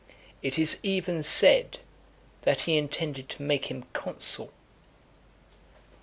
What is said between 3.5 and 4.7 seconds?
him consul. LVI.